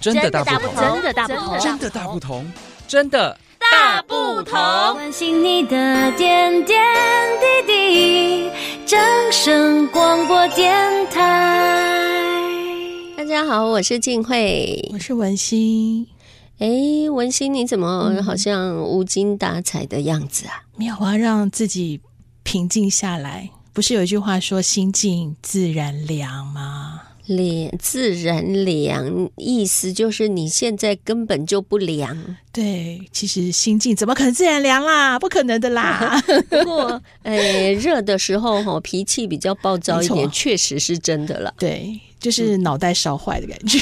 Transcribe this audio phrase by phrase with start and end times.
[0.00, 2.52] 真的大不同，真的大不同，真的大不同，
[2.88, 4.58] 真的大不同。
[4.94, 6.82] 关心你的点点
[7.38, 8.50] 滴滴，
[8.86, 8.98] 掌
[9.30, 10.74] 声广播电
[11.10, 12.40] 台。
[13.14, 16.06] 大家好，我是静慧，我是文心。
[16.58, 16.66] 哎，
[17.10, 20.64] 文心，你怎么好像无精打采的样子啊？
[20.76, 22.00] 没有，我要让自己
[22.42, 23.50] 平静下来。
[23.74, 27.02] 不是有一句话说“心静自然凉”吗？
[27.36, 32.36] 凉，自然凉，意思就是你现在根本就不凉。
[32.52, 35.18] 对，其实心境怎么可能自然凉啦？
[35.18, 36.20] 不可能的啦。
[36.50, 41.54] 不过，哎，热的时候哈，脾气比较暴躁一点，确实是真的了。
[41.58, 42.00] 对。
[42.20, 43.80] 就是脑袋烧坏的感觉。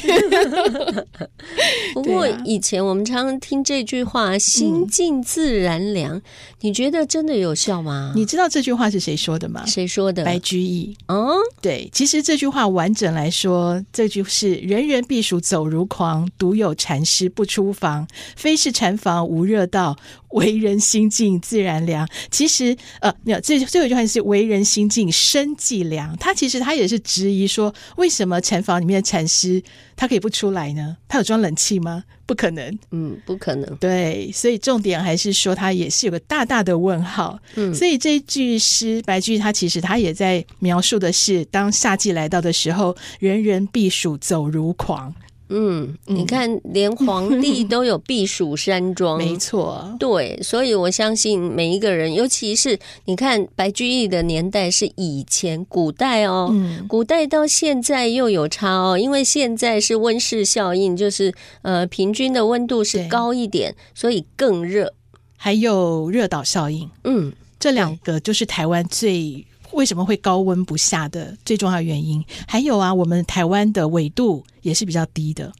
[1.92, 6.22] 不过以前我们常常听这句话“心静自然凉”，嗯，
[6.60, 8.12] 你觉得真的有效吗？
[8.14, 9.66] 你知道这句话是谁说的吗？
[9.66, 10.24] 谁说的？
[10.24, 10.96] 白居易。
[11.08, 11.28] 嗯，
[11.60, 18.06] 对，其实这句话完整来说，这句是“人人避暑走如狂，独有禅师不出房。
[18.36, 19.96] 非是禅房无热道，
[20.30, 26.16] 为人心静自然凉。”其实，呃，没有，这最后一句话是“为人心静身既凉”。
[26.20, 28.28] 他其实他也是质疑说，为什么？
[28.28, 29.62] 什么禅房里面的禅师
[29.96, 30.98] 他可以不出来呢？
[31.08, 32.04] 他有装冷气吗？
[32.26, 33.76] 不可能，嗯，不可能。
[33.76, 37.38] 对，所以重点还是说他也是有个大大的问号。
[37.54, 45.14] 嗯，所以这句诗白居易他其实他也在描述的是，当夏季来到的时候，人人避暑走如狂。
[45.50, 49.96] 嗯，你看，连皇帝都有避暑山庄， 没错。
[49.98, 61.32] 对，所以我相信每一个人，尤其是你看白居易的年代是以前古代哦，嗯，古代到现在又有差哦，因为现在是温室效应，就是
[61.62, 64.92] 呃，平均的温度是高一点，所以更热，
[65.36, 69.46] 还有热岛效应，嗯，这两个就是台湾最。
[69.72, 72.24] 为什么会高温不下的最重要原因？
[72.46, 75.52] 还有啊，我们台湾的纬度也是比较低的，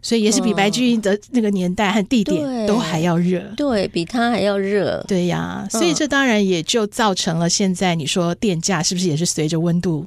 [0.00, 5.04] 所以也是比白居易的那个年代和地点都还要热，对，对比他还要热。
[5.06, 10.06] 对呀，所以这当然也就造成了现在你说电价是不是也是随着温度？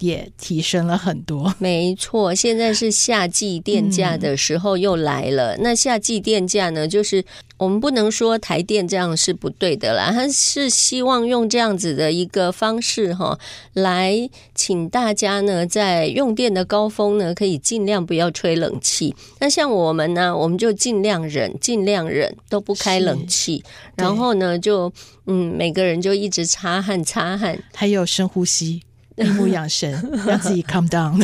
[0.00, 2.34] 也提升了很多，没错。
[2.34, 5.54] 现在是夏季电价的时候又来了。
[5.56, 7.24] 嗯、那夏季电价呢，就是
[7.56, 13.38] 我们不能说台电这样是不对的啦，他是希望用这样子的一个方式哈，
[13.72, 19.14] 来请大家呢在用电的高峰呢，可以尽量不要吹冷气。
[19.38, 23.64] 那像我们呢，我们就尽量忍，尽量忍都不开冷气，
[23.96, 24.92] 然后呢就
[25.24, 28.82] 嗯，每个人就一直擦汗擦汗，还有深呼吸。
[29.24, 29.90] 闭目养神，
[30.26, 31.18] 让自己 calm down。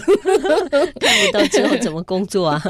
[0.98, 2.62] 看不到之后 怎么工作啊？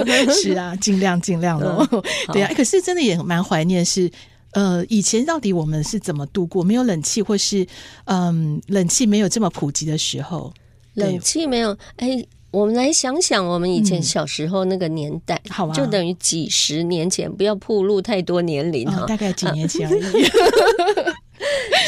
[0.42, 1.86] 是啊，尽量尽量咯。
[1.92, 2.02] 嗯、
[2.32, 4.10] 对啊，可是真的也蛮怀念是，
[4.52, 7.64] 呃，以前到底我们是怎么度过没有冷气，或是
[8.06, 10.52] 嗯、呃，冷气没有这么普及的时候？
[10.94, 20.02] 冷气没有，哎，我们来想想，我们以前小时候那个年代，嗯、好吧，就等于几十年前，不要暴露太多年龄哈、哦，大概几年前而已。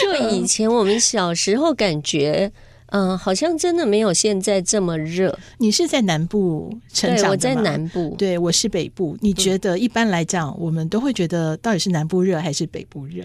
[0.00, 2.52] 就以前我们小时候感觉。
[2.94, 5.36] 嗯，好像真的没有现在这么热。
[5.58, 7.28] 你是在南部成长？
[7.32, 9.18] 我在南部，对，我是北部。
[9.20, 13.24] 你觉得一般来讲，我们都会觉得到底是南部热还是北部热？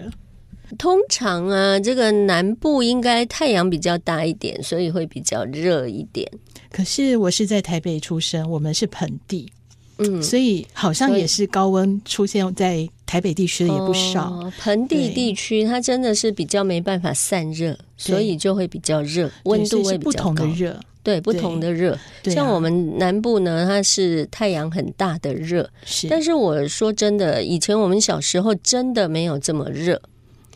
[0.76, 6.28] 通常啊，这个南部应该太阳比较大一点，所以会比较热一点。
[6.72, 9.52] 可是我是在台北出生，我们是盆地。
[9.98, 14.30] 嗯，所以好像也是高温出现在台北地区的也不少。
[14.30, 20.30] 哦，盆地地区它真的是比较没办法散热，所以就会比较热，温度会比较高。
[20.30, 21.98] 不同的热，对，不同的热。
[22.26, 26.06] 像我们南部呢，它是太阳很大的热，是。
[26.06, 30.00] 但是我说真的，以前我们小时候真的没有这么热，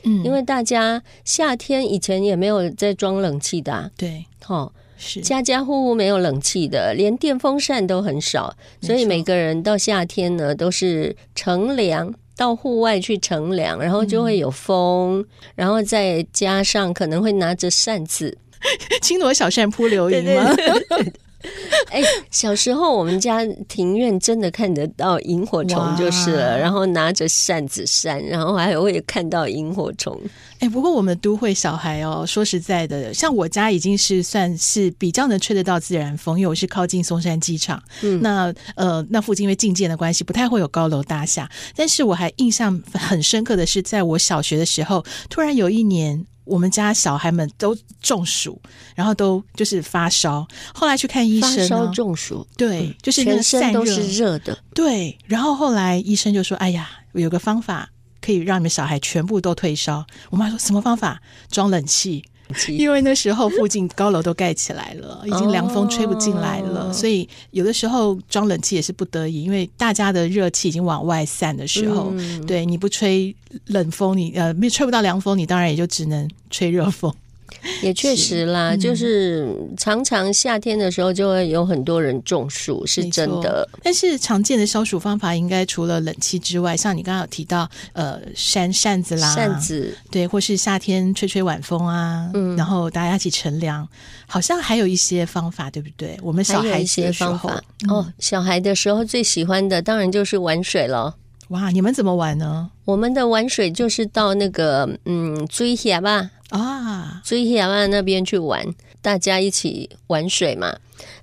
[0.05, 4.71] 嗯，因为大家夏天以前也没有在装冷气的啊，对，哦。
[4.97, 18.37] 是家家户户没有冷气的，连电风扇都很少，所以每个人到夏天呢都是乘凉到户外去乘凉，然后就会有风，嗯、然后再加上可能会拿着扇子，
[19.03, 20.53] 轻罗小扇扑流萤吗？
[20.57, 21.13] 对对对
[21.91, 30.19] 哎，小时候我们家庭院真的看得到萤火虫就是了，然后拿着扇子扇，然后还会看到萤火虫。
[30.61, 37.83] 哎，不过我们都会小孩哦，说实在的，像我家已经是算是比较能吹得到自然风，因为我是靠近松山机场。
[38.03, 41.49] 嗯，那呃，那附近因为禁建的关系，不太会有高楼大厦。
[41.77, 46.27] 但是我还印象很深刻的是，在我小学的时候，突然有一年。
[46.45, 48.61] 我们家小孩们都中暑，
[48.95, 55.19] 然后都就是发烧，后来去看医生，发烧中暑，对，就是全身都是热的，对。
[55.27, 57.89] 然后后来医生就说：“哎呀，有个方法
[58.21, 61.23] 可以让你们小孩全部都退烧。”我妈说：“什么方法？
[61.51, 62.25] 装冷气。”
[62.69, 73.35] 因为那时候附近高楼都盖起来了，已经凉风吹不进来了，哦、所以有的时候装冷气也是不得已，因为大家的热气已经往外散的时候，嗯、对你不吹
[73.67, 77.13] 冷风，你呃没吹不到凉风，你当然也就只能吹热风。
[77.83, 83.69] 也确实啦，是嗯、就是常常夏天的时候就会有很多人中暑，是真的。
[83.83, 93.87] 但是常见的消暑方法，应该除了冷气之外，像你刚刚有提到，呃，扇扇子啦，扇子，对，或是夏天吹吹晚风啊，嗯，然后大家一起乘凉，
[94.27, 96.19] 好像还有一些方法，对不对？
[96.23, 101.15] 我们小孩一些方法、嗯、哦，小孩的时候最喜欢的当然就是玩水了。
[101.55, 102.69] 哇，你们怎么玩呢？
[102.85, 108.67] 我们的玩水就是到那个嗯，追峡吧啊，追峡吧那边去玩，
[109.01, 110.77] 大家一起玩水嘛。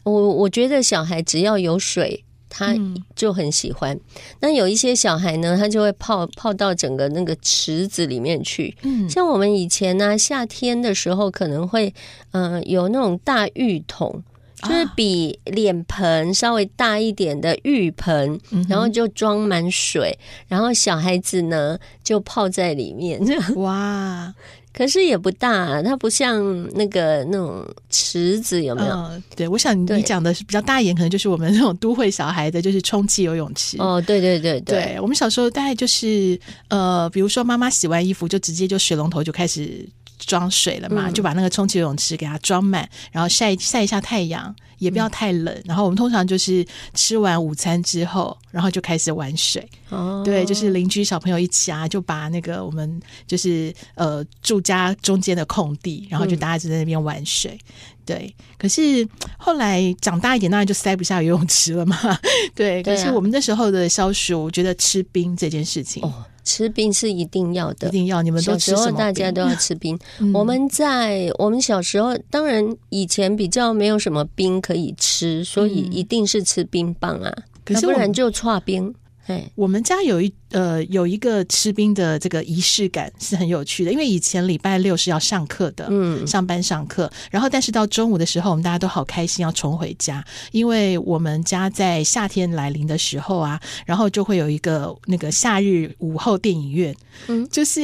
[0.03, 2.73] 我我觉得小孩只要有水，他
[3.13, 3.93] 就很喜欢。
[3.93, 4.01] 嗯、
[4.39, 8.73] 那有一些小孩呢，他就会泡泡到整个那个池子里面去。
[8.83, 11.93] 嗯，像我们以前呢、啊，夏天的时候可能会
[12.31, 14.23] 嗯、呃、有那种大浴桶。
[14.61, 20.17] 就是比脸盆稍微大一点的浴盆，啊、然后就装满水，
[20.47, 23.19] 然后小孩子呢就泡在里面。
[23.55, 24.33] 哇！
[24.73, 26.41] 可是也不大，它不像
[26.75, 28.95] 那个那种池子，有没有？
[28.95, 33.75] 嗯、对，我想你讲的是比较大一点，可能就是我们那种都会小孩的，就是充气游泳池。
[33.79, 39.85] 哦，对对对对，对，我们小时候大概就是呃，比如说妈妈洗完衣服，就直接就水龙头就开始。
[40.25, 45.61] 装水了嘛，就把那个充气游泳池给它装满，然后晒晒一下太阳，也不要太冷。
[45.65, 49.67] 然后我们通常就是吃完午餐之后，然后就开始玩水。
[49.89, 57.59] 哦，对，就是邻居小朋友一起啊，就把那个我们就是呃住家中间的空地，然后就大家就在那边玩水。
[58.03, 59.07] 对，可是
[59.37, 61.97] 后来长大一点，当然就塞不下游泳池了嘛。
[62.55, 66.03] 对，可是我们那时候的消暑，我觉得吃冰这件事情。
[66.43, 68.21] 吃冰是一定要的，一定要。
[68.21, 68.41] 你们？
[68.41, 69.97] 小时候大家都要吃冰。
[70.19, 77.33] 嗯、我们在我们小时候，当然以前比较没有什么冰可以吃，所以一定是吃冰棒啊，
[77.63, 78.93] 可是不然就差冰。
[79.27, 80.33] 哎，我们家有一。
[80.51, 96.95] 呃，有一个吃冰的这个仪式感是很有趣的，因为以前礼拜六是要上课的，嗯，上班上课，然后但是到中午的时候，我们大家都好开心要重回家，因为我们家在夏天来临的时候啊，然后就会有一个那个夏日午后电影院，
[97.27, 97.81] 嗯，就是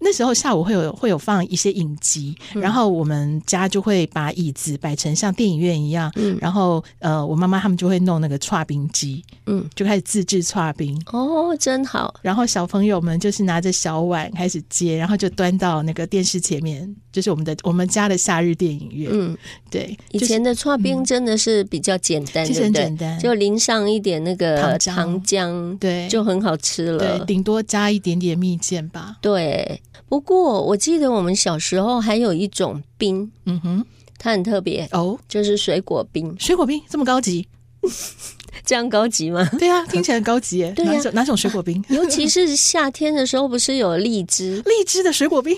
[0.00, 11.93] 那时候下午会有会有放一些影集，然后我们家就会把椅子摆成像电影院一样，嗯，然后呃，我妈妈他们就会弄那个剉冰机，嗯，就开始自制剉冰，哦，真好。
[11.94, 19.08] 好，然后小朋友们就是拿着小碗开始接，然后就端到那个电视前面，就是我们的我们家的夏日电影院。
[19.12, 19.38] 嗯，
[19.70, 27.18] 对，以前的搓冰真的是比较简单，其实很简单，就淋上一点那个糖浆，糖浆对，就很好吃了。
[27.18, 29.16] 对，顶多加一点点蜜饯吧。
[29.20, 33.84] 对，不过我记得我们小时候还有一种冰，嗯哼，
[34.18, 36.34] 它很特别哦，就是水果冰。
[36.40, 37.46] 水果冰这么高级。
[38.64, 39.48] 这样高级吗？
[39.58, 40.72] 对啊，听起来很高级耶。
[40.76, 41.84] 对呀、啊，哪种哪种水果冰？
[41.88, 44.62] 尤其是夏天的时候，不是有荔枝？
[44.66, 45.56] 荔枝的水果冰，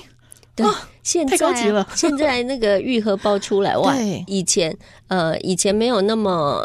[0.55, 0.67] 对，
[1.03, 1.87] 现在、啊、太高级了。
[1.95, 4.77] 现在那个愈合包出来哇，对以前
[5.09, 6.61] 呃，以前没有那么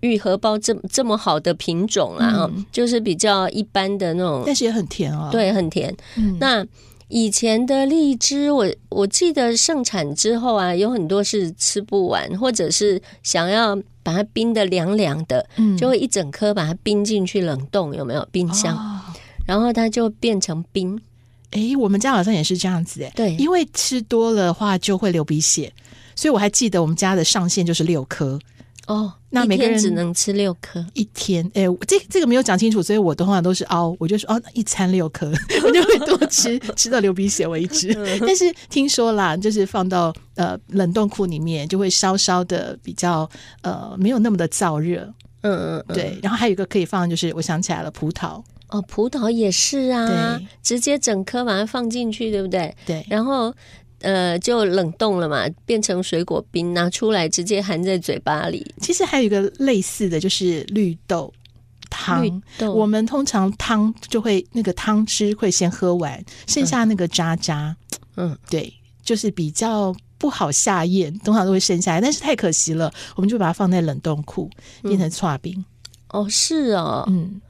[0.00, 5.28] 愈合包这这么好的品种啊，嗯、就是比较一般的那种，但是也很甜啊。
[5.30, 5.94] 对，很甜。
[6.16, 6.64] 嗯、那
[7.08, 13.78] 以前的荔枝，我我记得盛产之后啊，有很多是吃不完，或者是想要。
[14.00, 18.74] 把它冰的凉凉的，嗯，就会一整颗把它冰进去冷冻，有没有冰箱？
[18.74, 19.00] 哦、
[19.46, 20.98] 然后它就变成冰。
[21.50, 25.70] 哎，我们家好像也是这样子，哎，对，因为吃多了话就会流鼻血，
[26.16, 28.38] 所以我还记得我们家的上限就是六颗。
[28.88, 31.44] 哦，那每个人只能吃六颗一天。
[31.52, 35.30] 哎，这这个没有讲清楚，所以我的话都是凹，我就说哦，一餐六颗，
[35.62, 37.92] 我就会多吃， 吃到流鼻血为止。
[37.92, 43.28] 嗯、但是听说啦，就是放到呃冷冻库里面，就会稍稍的比较
[43.60, 45.02] 呃没有那么的燥热。
[45.42, 46.18] 嗯嗯，嗯对。
[46.22, 48.42] 然后还有一个可以放，就是我想起来了，葡萄。
[48.68, 52.74] 哦，葡萄也是啊，对直接整颗把它放进去，对不对？
[52.86, 53.04] 对。
[53.10, 53.54] 然后。
[54.00, 58.74] 呃，就冷冻了嘛，变成水果冰，拿出来直接含在嘴巴里。
[58.80, 61.32] 其实还有一个类似的就是绿豆
[61.90, 67.76] 汤，豆我们通常汤就会那个汤汁会先喝完，剩下那个渣渣，
[68.16, 74.48] 嗯，对，就是比较不好下咽，通常都会剩下来，但是太可惜了，我们就把它放在冷冻库，
[74.82, 75.64] 变成剉冰。
[76.10, 77.40] 哦，是哦，嗯。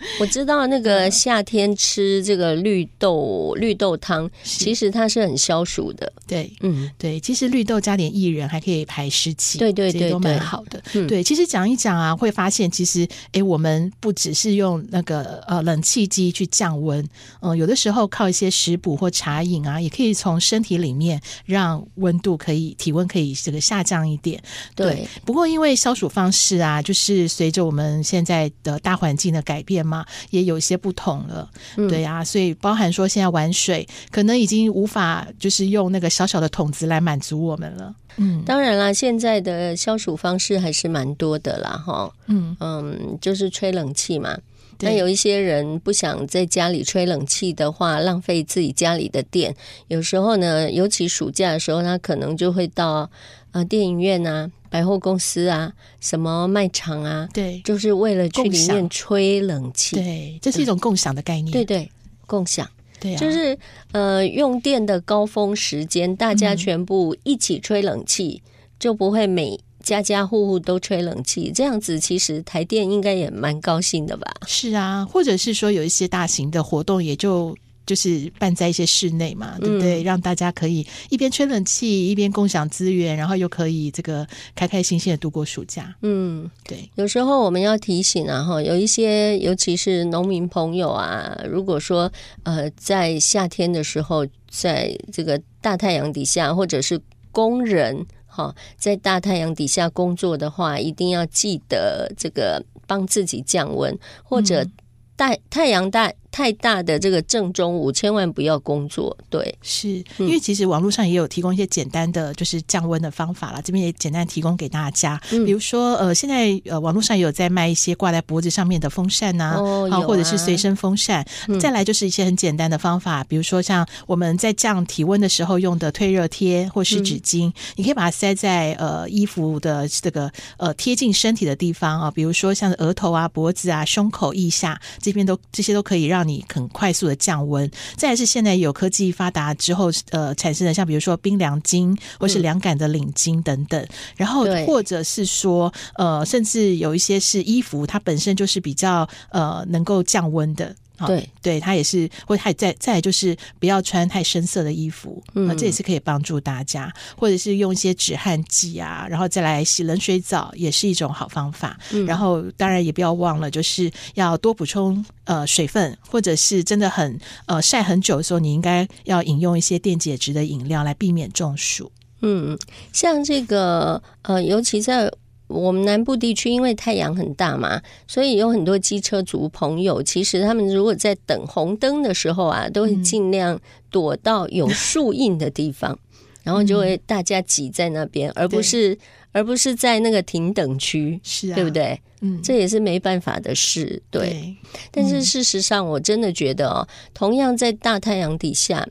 [0.20, 6.12] 我知道那个夏天吃这个绿豆绿豆汤，其实它是很消暑的。
[6.26, 10.82] 对，嗯，对，其实绿豆加点薏仁还可以排湿气，对对对，都蛮好的。
[10.94, 17.02] 嗯、对，其实讲一讲啊，会发现其实，哎，我们不只是用那个呃冷气机去降温，
[17.40, 24.40] 嗯、呃，有的时候靠一些食补或茶饮啊，也可以从身体里面让温度可以体温可以这个下降一点。
[24.74, 31.50] 对，对不过因为消暑方式啊，就是随着我们现在的大环境的改变嘛，也有一些不同了。
[31.76, 37.94] 嗯、对啊，所以包含说现在玩水，可能已经无法就是用那个小小的桶子来满足我们了。
[38.18, 42.12] 嗯，当然啦，现在的消暑方式还是蛮多的啦，哈。
[42.26, 44.36] 嗯嗯，就是吹冷气嘛。
[44.76, 49.52] 对那有一些人不想在家里吹冷气的话，浪费自己家里的电。
[49.88, 53.10] 有时候呢，尤其暑假的时候，他可能就会到
[53.52, 59.96] 呃电影院啊、百货公司啊、什么卖场啊，对，就是为了去里面吹冷气。
[59.96, 61.52] 对，这是一种共享的概念。
[61.52, 61.90] 对对，
[62.26, 62.68] 共享。
[63.00, 63.56] 对啊，就是
[63.92, 71.52] 呃，用电的高峰时间，大家全部一起吹冷气，嗯、就不会每家家户户都吹冷气。
[71.54, 74.32] 这样子，其实台电应该也蛮高兴的吧？
[74.46, 77.56] 是啊，或者是说有一些大型的活动，也就。
[77.88, 80.02] 就是办在一些室内嘛，对不对？
[80.02, 85.94] 嗯、让大家可以一边吹冷气，一边共享资源，然后又可以这个开开心心的度过暑假。
[86.02, 86.86] 嗯，对。
[86.96, 97.00] 有时候我们要提醒啊，哈，有一些尤其是农民朋友啊，如果说呃在夏天的时候，在这个大太阳底下，或者是
[97.32, 104.72] 工人哈，在大太阳底下工作的话，一定要记得这个帮自己降温，或者、嗯。
[105.18, 109.16] 大太阳大太大的这个正中午，千万不要工作。
[109.30, 115.20] 对，是因为其实网络上也有提供一些简单的就是降温的方法了，这边也简单提供给大家。
[115.32, 121.26] 嗯、比如说，呃，现在呃网络上也有在卖一些挂在脖子上面的风扇呐、啊，哦、啊，或者是随身风扇。
[121.48, 134.78] 嗯、再来就是一些很简单的方法，比如说像我们在降体温的时候用的退热贴或是纸巾，嗯、你可以把它塞在呃衣服的这个呃贴近身体的地方啊，比如说像额头啊、脖子啊、胸口、腋下。
[135.00, 137.70] 这边都这些都可以让你很快速的降温。
[137.96, 150.74] 再来是现在有科技发达之后，呃，产生的像比如说冰凉巾或是凉感的领巾等等，嗯、然后或者是说，呃，甚至有一些是衣服，它本身就是比较呃能够降温的。
[151.06, 161.78] 对对，它也是，或者还再再就是不要穿太深色的衣服，嗯，这也是可以帮助大家，或者是用一些止汗剂啊，然后再来洗冷水澡也是一种好方法。
[161.92, 171.92] 嗯，然后当然也不要忘了，就是要多补充呃水分，或者是真的很呃晒很久的时候，你应该要饮用一些电解质的饮料来避免中暑。
[172.22, 172.58] 嗯，
[172.92, 175.10] 像这个呃，尤其在。
[175.48, 183.58] 我们南部地区因为太阳很大嘛，所以有很多机车族朋友，其实他们如果在等红灯的时候啊，都会尽量
[183.90, 185.98] 躲到有树荫的地方，嗯、
[186.44, 188.96] 然后就会大家挤在那边，嗯、而不是
[189.32, 191.98] 而不是在那个停等区，是啊，对不对？
[192.20, 194.28] 嗯，这也是没办法的事，对。
[194.28, 194.56] 对
[194.90, 198.86] 但是事实上，我真的觉得哦，同样在大太阳底下，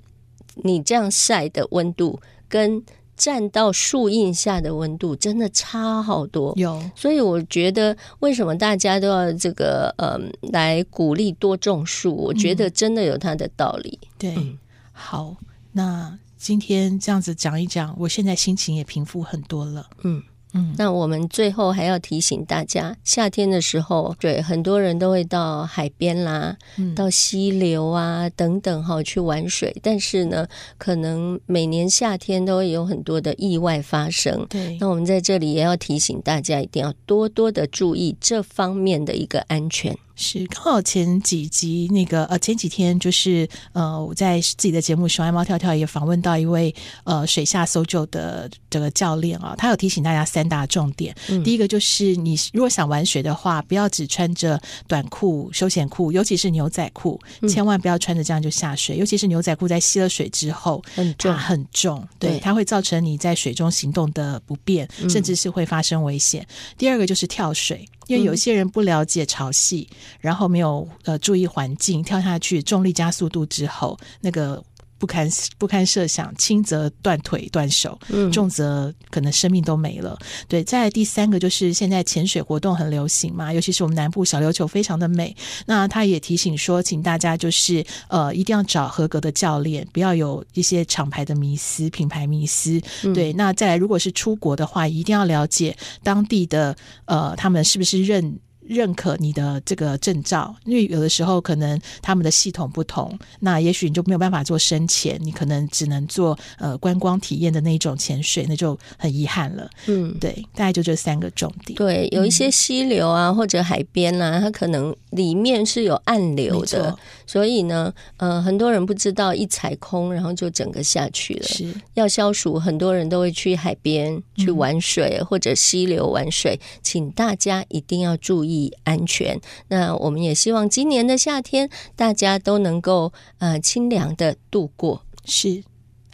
[0.55, 2.83] 你这样晒的温度跟。
[3.17, 12.15] 站到树荫下的温度真的差好多，有，所以我觉得为什么大家都要这个嗯来鼓励多种树？
[12.15, 13.99] 我觉得真的有它的道理。
[14.03, 14.57] 嗯、对，嗯、
[14.93, 15.35] 好，
[15.71, 19.89] 那今天这样子讲一讲，我现在心情也平复很多了。
[20.03, 20.21] 嗯。
[20.57, 29.75] 嗯，那我们最后还要提醒大家，夏天的时候，对很多人都会到海边啦，嗯、到溪流啊等等哈去玩水。
[29.83, 30.47] 但是呢，
[30.77, 34.45] 可能每年夏天都会有很多的意外发生。
[34.49, 39.95] 对，那我们在这里也要提醒大家，一定要多多的注意这方面的一个安全。
[40.17, 51.15] 是刚好前几集那个呃前几天就是呃我在自己的节目《熊爱猫跳跳》也访问到一位呃水下搜救的这个教练啊，他有提醒大家三大重点。
[51.29, 58.97] 嗯、第一个就是你如果想玩水的话，不要只穿着短裤、休闲裤，尤其是牛仔裤，嗯、千万不要穿着这样就下水。
[58.97, 66.45] 尤其是牛仔裤在吸了水之后，很重很重，对，对，它会造成你在水中行动的不便，嗯、甚至是会发生危险。
[66.75, 67.87] 第二个就是跳水。
[68.07, 69.87] 因为有些人不了解潮汐，
[70.19, 74.63] 然后没有呃注意环境，跳下去，重力加速度之后，那个。
[74.97, 80.17] 不堪不堪设想，轻则断腿断手，嗯、重则可能生命都没了。
[80.47, 85.35] 对，再来第三个就是现在潜水活动很流行嘛，尤其是我们南部小琉球非常的美。
[85.65, 92.81] 那他也提醒说，请大家就是呃一定要找合格的教练，不要有一些厂牌的迷思、品牌迷思。
[93.03, 96.75] 嗯、对，那再来如果是出国的话，一定要了解当地的
[97.05, 98.39] 呃他们是不是认。
[98.67, 109.69] 认可你的这个证照，因为有的时候可能他们的系统不同，那也许你就没有办法做深潜，你可能只能做呃观光体验的那一种潜水，那就很遗憾了。
[109.87, 111.77] 嗯，对，大概就这三个重点。
[111.77, 121.43] 对，有一些溪流啊、嗯、或者海边啊，它可能里面是有暗流的，所以呢，呃，很多人不知道一踩空，然后就整个下去了。
[121.43, 128.56] 是要消暑，很多人都会去海边去玩水、嗯、或者溪流玩水，请大家一定要注意。
[128.83, 129.39] 安全。
[129.67, 135.03] 那我们也希望今年的夏天大家都能够呃清凉的度过。
[135.25, 135.63] 是，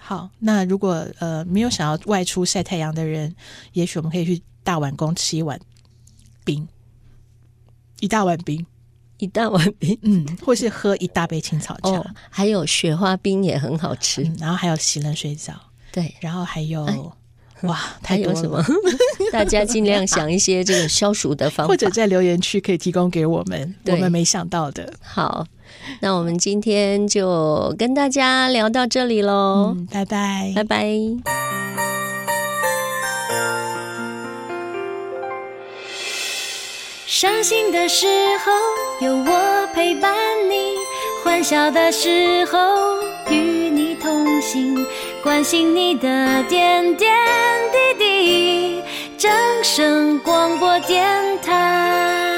[0.02, 0.30] 好。
[0.40, 3.36] 那如果呃没有想要外出晒太阳的人，
[3.74, 5.60] 也许我们可以去大碗宫吃一碗
[6.44, 6.68] 冰，
[8.00, 8.66] 一大碗冰，
[9.20, 11.90] 一大碗冰，嗯，或是喝一大杯青草茶。
[11.90, 14.24] 哦，还有雪花冰也很好吃。
[14.24, 15.54] 嗯，然后还有洗冷水澡，
[15.92, 16.86] 对，然后还有。
[16.86, 16.98] 哎
[17.64, 18.64] 哇，太多什么？
[19.32, 24.94] 大家尽量想一些这个消暑的方法，或者在留言区可以提供给我们，我们没想到的。
[25.02, 25.46] 好，
[26.02, 30.88] 那我们今天就跟大家聊到这里喽，嗯，拜拜，拜拜。
[37.06, 38.06] 伤心的时
[38.44, 38.52] 候
[39.06, 40.14] 有我陪伴
[40.50, 40.74] 你，
[41.24, 42.58] 欢笑的时候
[43.30, 44.76] 与你同行。
[45.24, 47.10] 关心你的点点
[47.72, 48.82] 滴滴，
[49.18, 49.32] 掌
[49.64, 51.02] 声广播电
[51.42, 52.33] 台。